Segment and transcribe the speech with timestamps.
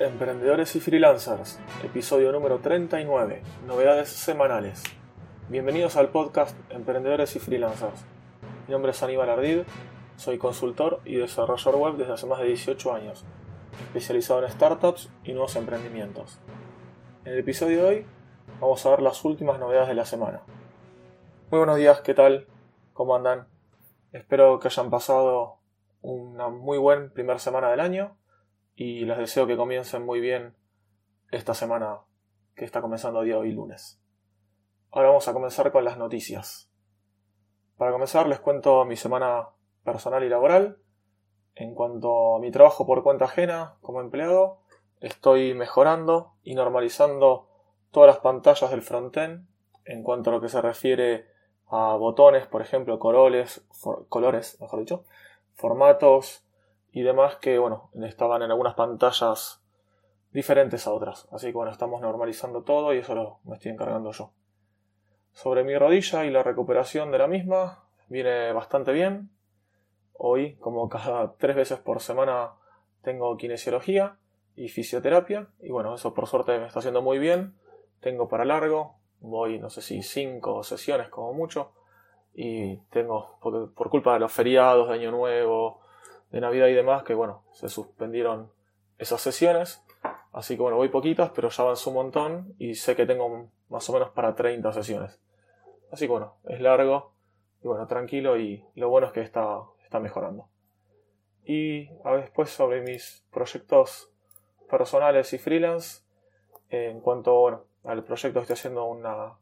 [0.00, 4.82] Emprendedores y Freelancers, episodio número 39, novedades semanales.
[5.48, 8.04] Bienvenidos al podcast Emprendedores y Freelancers.
[8.66, 9.60] Mi nombre es Aníbal Ardid,
[10.16, 13.24] soy consultor y desarrollador web desde hace más de 18 años,
[13.86, 16.40] especializado en startups y nuevos emprendimientos.
[17.24, 18.06] En el episodio de hoy
[18.60, 20.42] vamos a ver las últimas novedades de la semana.
[21.52, 22.48] Muy buenos días, ¿qué tal?
[22.94, 23.46] ¿Cómo andan?
[24.10, 25.60] Espero que hayan pasado
[26.00, 28.16] una muy buena primera semana del año
[28.74, 30.54] y les deseo que comiencen muy bien
[31.30, 32.00] esta semana
[32.54, 34.00] que está comenzando día hoy lunes.
[34.90, 36.70] Ahora vamos a comenzar con las noticias.
[37.76, 39.48] Para comenzar les cuento mi semana
[39.84, 40.78] personal y laboral.
[41.56, 44.58] En cuanto a mi trabajo por cuenta ajena como empleado,
[45.00, 47.48] estoy mejorando y normalizando
[47.90, 49.46] todas las pantallas del frontend
[49.84, 51.26] en cuanto a lo que se refiere
[51.68, 53.66] a botones, por ejemplo, colores,
[54.08, 55.04] colores, mejor dicho,
[55.54, 56.43] formatos
[56.94, 59.60] y demás que, bueno, estaban en algunas pantallas
[60.32, 61.26] diferentes a otras.
[61.32, 64.30] Así que, bueno, estamos normalizando todo y eso lo me estoy encargando yo.
[65.32, 69.30] Sobre mi rodilla y la recuperación de la misma, viene bastante bien.
[70.12, 72.52] Hoy, como cada tres veces por semana,
[73.02, 74.16] tengo kinesiología
[74.54, 75.48] y fisioterapia.
[75.60, 77.54] Y bueno, eso por suerte me está haciendo muy bien.
[77.98, 81.72] Tengo para largo, voy, no sé si cinco sesiones como mucho
[82.34, 85.80] y tengo, por, culpa de los feriados de Año Nuevo,
[86.34, 88.50] de Navidad y demás, que bueno, se suspendieron
[88.98, 89.84] esas sesiones.
[90.32, 93.88] Así que bueno, voy poquitas, pero ya avanzó un montón y sé que tengo más
[93.88, 95.20] o menos para 30 sesiones.
[95.92, 97.12] Así que bueno, es largo
[97.62, 100.48] y bueno, tranquilo y lo bueno es que está, está mejorando.
[101.44, 104.10] Y después sobre mis proyectos
[104.68, 106.02] personales y freelance,
[106.68, 109.34] en cuanto al proyecto estoy haciendo una,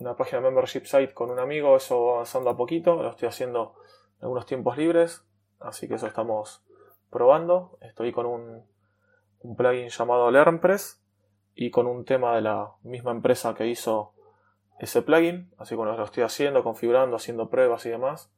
[0.00, 3.76] una página membership site con un amigo, eso va avanzando a poquito, lo estoy haciendo
[4.18, 5.22] en algunos tiempos libres,
[5.60, 6.62] así que eso estamos
[7.10, 7.78] probando.
[7.80, 8.64] Estoy con un,
[9.40, 11.02] un plugin llamado LearnPress
[11.54, 14.12] y con un tema de la misma empresa que hizo
[14.78, 18.30] ese plugin, así que bueno, lo estoy haciendo, configurando, haciendo pruebas y demás.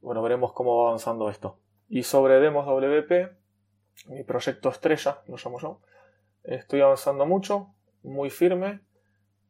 [0.00, 1.58] Bueno, veremos cómo va avanzando esto.
[1.88, 3.36] Y sobre Demos WP,
[4.06, 5.80] mi proyecto estrella, lo llamo yo,
[6.42, 7.68] estoy avanzando mucho,
[8.02, 8.80] muy firme,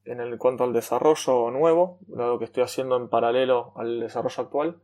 [0.05, 4.81] en el cuanto al desarrollo nuevo, dado que estoy haciendo en paralelo al desarrollo actual,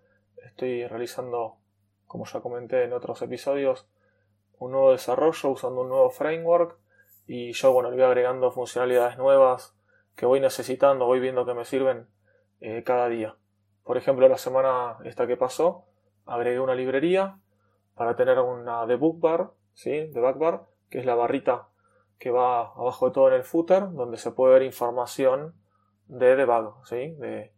[0.46, 1.56] estoy realizando,
[2.08, 3.86] como ya comenté en otros episodios,
[4.58, 6.76] un nuevo desarrollo usando un nuevo framework
[7.28, 9.76] y yo bueno le voy agregando funcionalidades nuevas
[10.16, 12.08] que voy necesitando, voy viendo que me sirven
[12.60, 13.36] eh, cada día.
[13.84, 15.84] Por ejemplo, la semana esta que pasó,
[16.26, 17.38] agregué una librería
[17.94, 20.08] para tener una debug bar, ¿sí?
[20.08, 21.68] debug bar, que es la barrita
[22.18, 25.54] que va abajo de todo en el footer, donde se puede ver información
[26.08, 27.14] de debug, ¿sí?
[27.16, 27.52] de,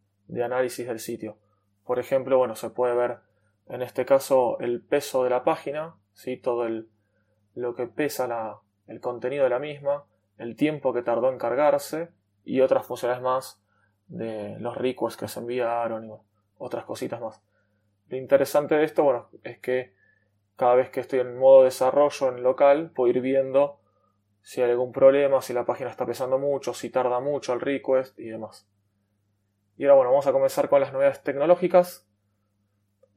[0.45, 1.39] análisis del sitio.
[1.87, 3.21] Por ejemplo, bueno, se puede ver
[3.71, 6.37] en este caso el peso de la página, ¿sí?
[6.37, 6.89] todo el,
[7.55, 10.05] lo que pesa la, el contenido de la misma,
[10.39, 12.11] el tiempo que tardó en cargarse
[12.45, 13.63] y otras funciones más
[14.09, 16.13] de los requests que se enviaron y
[16.59, 17.43] otras cositas más.
[18.09, 19.95] Lo interesante de esto, bueno, es que
[20.57, 23.81] cada vez que estoy en modo desarrollo en local, puedo ir viendo
[24.43, 28.19] si hay algún problema, si la página está pesando mucho, si tarda mucho el request
[28.19, 28.69] y demás.
[29.77, 32.10] Y ahora bueno, vamos a comenzar con las novedades tecnológicas.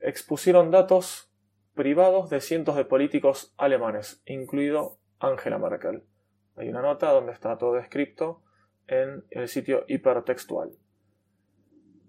[0.06, 1.32] Expusieron datos
[1.76, 6.04] privados de cientos de políticos alemanes, incluido Angela Merkel.
[6.58, 8.42] Hay una nota donde está todo descrito
[8.88, 10.72] en el sitio hipertextual.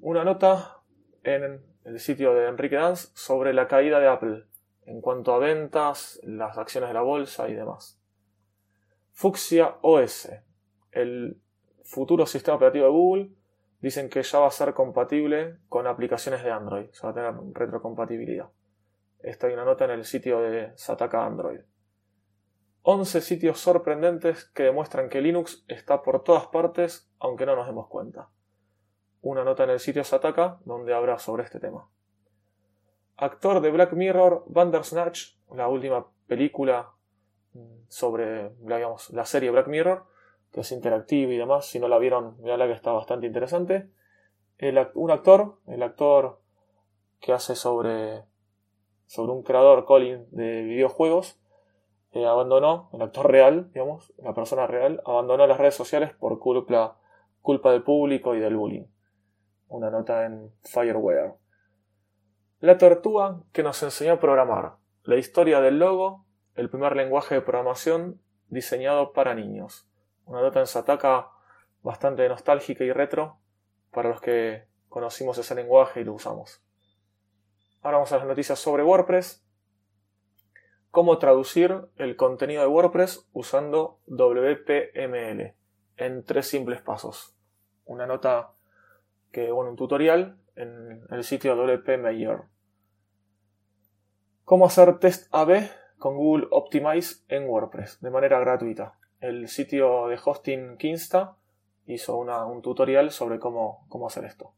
[0.01, 0.81] Una nota
[1.23, 4.45] en el sitio de Enrique Danz sobre la caída de Apple
[4.87, 8.03] en cuanto a ventas, las acciones de la bolsa y demás.
[9.13, 10.31] Fuchsia OS,
[10.91, 11.41] el
[11.85, 13.31] futuro sistema operativo de Google,
[13.85, 17.35] dicen que ya va a ser compatible con aplicaciones de Android, o va a tener
[17.53, 18.49] retrocompatibilidad.
[19.21, 21.61] Esta hay una nota en el sitio de Sataka Android.
[22.81, 27.89] 11 sitios sorprendentes que demuestran que Linux está por todas partes, aunque no nos demos
[27.89, 28.31] cuenta.
[29.21, 31.87] Una nota en el sitio Sataka donde habla sobre este tema.
[33.19, 36.91] Actor de Black Mirror, Bandersnatch, la última película
[37.89, 40.07] sobre digamos, la serie Black Mirror,
[40.55, 41.67] que es interactiva y demás.
[41.67, 43.91] Si no la vieron, la que está bastante interesante.
[44.95, 46.41] un actor, el actor
[47.21, 48.23] que hace sobre,
[49.07, 51.41] sobre un creador, Colin, de videojuegos,
[52.13, 56.99] eh, abandonó, el actor real, digamos, la persona real, abandonó las redes sociales por culpa,
[57.43, 58.87] culpa del público y del bullying.
[59.67, 61.35] Una nota en Fireware.
[62.61, 64.77] La tortuga que nos enseñó a programar.
[65.03, 66.25] La historia del logo
[66.55, 69.89] el primer lenguaje de programación diseñado para niños.
[70.27, 71.31] Una nota en Sataka
[71.83, 73.39] bastante nostálgica y retro
[73.91, 76.63] para los que conocimos ese lenguaje y lo usamos.
[77.83, 79.43] Ahora vamos a las noticias sobre WordPress.
[80.91, 85.55] cómo traducir el contenido de WordPress usando WPML
[85.97, 87.37] en tres simples pasos.
[87.85, 88.53] Una nota
[89.33, 91.89] que, bueno, un tutorial en el sitio WP
[94.45, 95.69] Cómo hacer test AB
[95.99, 98.97] con Google Optimize en WordPress de manera gratuita.
[99.25, 101.39] El sitio de hosting Kinsta
[101.87, 104.53] hizo un tutorial sobre cómo, hacer esto.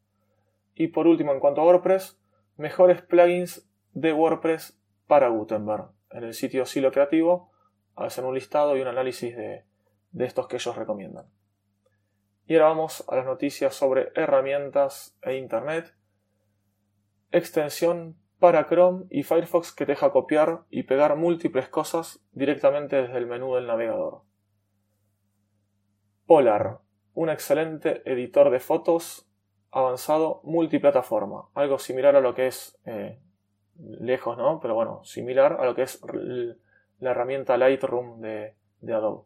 [0.74, 2.18] Y por último, en cuanto a WordPress,
[2.56, 4.76] mejores plugins de WordPress
[5.06, 5.90] para Gutenberg.
[6.10, 7.52] En el sitio Silo Creativo
[7.94, 9.66] hacen un listado y un análisis de,
[10.10, 11.26] de estos que ellos recomiendan.
[12.48, 15.94] Y ahora vamos a las noticias sobre herramientas e Internet.
[17.30, 23.26] Extensión para Chrome y Firefox que deja copiar y pegar múltiples cosas directamente desde el
[23.26, 24.26] menú del navegador.
[26.26, 26.80] Polar,
[27.14, 29.28] un excelente editor de fotos
[29.70, 33.20] avanzado multiplataforma, algo similar a lo que es eh,
[33.78, 34.58] lejos, ¿no?
[34.58, 36.00] Pero bueno, similar a lo que es
[36.98, 38.56] la herramienta Lightroom de,
[38.92, 39.24] Adobe.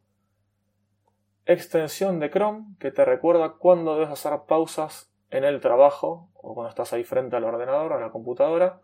[1.46, 6.68] Extensión de Chrome que te recuerda cuándo debes hacer pausas en el trabajo o cuando
[6.68, 8.82] estás ahí frente al ordenador, a la computadora,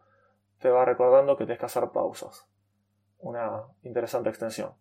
[0.58, 2.48] te va recordando que tienes que hacer pausas.
[3.18, 4.72] Una interesante extensión.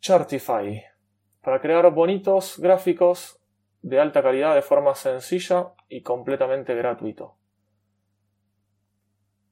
[0.00, 0.95] Chartify
[1.46, 3.38] para crear bonitos gráficos
[3.80, 7.36] de alta calidad de forma sencilla y completamente gratuito.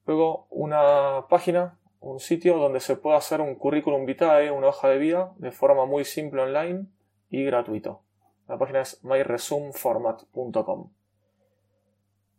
[0.05, 4.99] Luego una página, un sitio donde se puede hacer un currículum vitae, una hoja de
[4.99, 6.89] vida, de forma muy simple online
[7.31, 8.03] y gratuito.
[8.49, 10.91] La página es myresumeformat.com.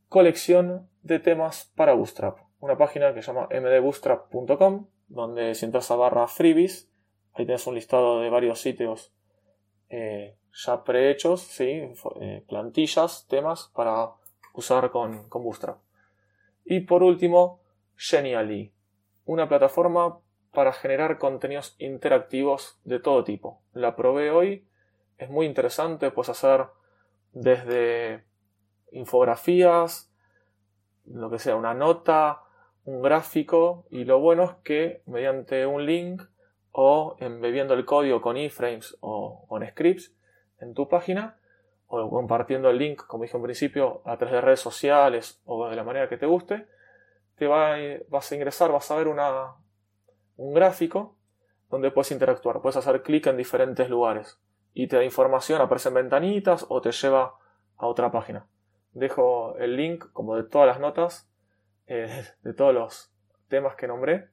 [0.09, 2.39] Colección de temas para Bootstrap.
[2.59, 6.91] Una página que se llama mdbootstrap.com, donde si entras a barra freebies,
[7.31, 9.15] ahí tienes un listado de varios sitios
[9.89, 11.59] eh, ya prehechos.
[11.59, 14.11] Eh, plantillas, temas para
[14.53, 15.77] usar con, con Bootstrap.
[16.63, 17.59] Y por último,
[17.97, 18.73] Genially,
[19.25, 20.19] una plataforma
[20.51, 23.61] para generar contenidos interactivos de todo tipo.
[23.73, 24.65] La probé hoy,
[25.17, 26.65] es muy interesante, puedes hacer
[27.33, 28.23] desde
[28.91, 30.11] infografías,
[31.05, 32.41] lo que sea, una nota,
[32.85, 36.23] un gráfico, y lo bueno es que mediante un link
[36.77, 40.13] o embebiendo el código con iframes o con scripts
[40.59, 41.37] en tu página,
[41.87, 45.75] o compartiendo el link, como dije en principio, a través de redes sociales o de
[45.77, 46.67] la manera que te guste,
[47.37, 47.77] te va,
[48.09, 49.55] vas a ingresar, vas a ver una,
[50.35, 51.15] un gráfico
[51.69, 54.37] donde puedes interactuar, puedes hacer clic en diferentes lugares
[54.73, 57.35] y te da información, aparecen ventanitas o te lleva
[57.77, 58.47] a otra página.
[58.91, 61.29] Dejo el link, como de todas las notas,
[61.87, 63.13] eh, de todos los
[63.47, 64.27] temas que nombré,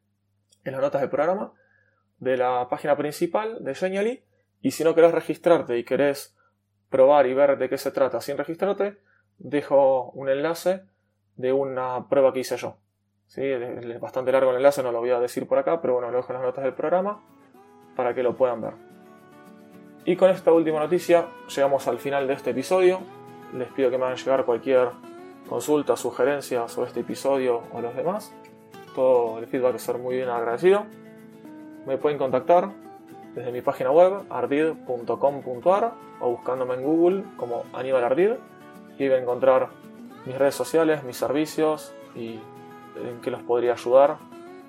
[0.64, 1.52] en las notas del programa,
[2.22, 4.24] de la página principal de Genially.
[4.60, 6.36] Y si no querés registrarte y querés
[6.88, 8.98] probar y ver de qué se trata sin registrarte,
[9.38, 10.84] dejo un enlace
[11.34, 12.76] de una prueba que hice yo.
[13.26, 13.42] ¿Sí?
[13.42, 16.19] Es bastante largo el enlace, no lo voy a decir por acá, pero bueno, lo
[16.19, 17.20] dejo en las notas del programa
[17.96, 18.74] para que lo puedan ver.
[20.04, 23.00] Y con esta última noticia llegamos al final de este episodio.
[23.52, 24.90] Les pido que me hagan llegar cualquier
[25.48, 28.32] consulta, sugerencia sobre este episodio o los demás.
[28.94, 30.86] Todo el feedback es ser muy bien agradecido.
[31.87, 32.70] Me pueden contactar
[33.34, 38.32] desde mi página web ardid.com.ar o buscándome en Google como Aníbal Ardid
[38.99, 39.69] y van a encontrar
[40.26, 42.38] mis redes sociales, mis servicios y
[42.96, 44.19] en qué los podría ayudar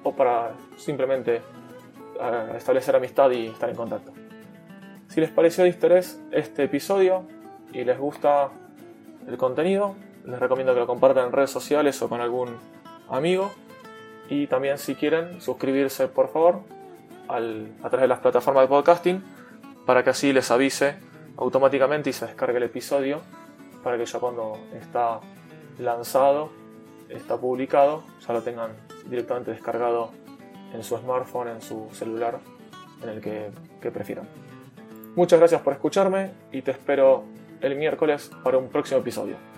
[0.04, 1.42] o para simplemente
[2.20, 4.12] eh, establecer amistad y estar en contacto.
[5.08, 7.24] Si les pareció de interés este episodio
[7.72, 8.50] y les gusta
[9.28, 12.58] el contenido, les recomiendo que lo compartan en redes sociales o con algún
[13.10, 13.52] amigo.
[14.30, 16.62] Y también si quieren suscribirse por favor
[17.28, 19.24] a través de las plataformas de podcasting
[19.86, 20.96] para que así les avise
[21.38, 23.22] automáticamente y se descargue el episodio
[23.84, 25.20] para que ya cuando está
[25.80, 26.52] lanzado,
[27.10, 28.72] está publicado, ya lo tengan
[29.06, 30.12] directamente descargado
[30.74, 32.40] en su smartphone, en su celular,
[33.02, 33.52] en el que,
[33.82, 34.28] que prefieran.
[35.16, 37.26] Muchas gracias por escucharme y te espero
[37.62, 39.53] el miércoles para un próximo episodio.